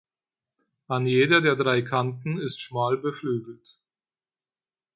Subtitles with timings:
[0.87, 3.77] An jede der drei Kanten ist schmal beflügelt.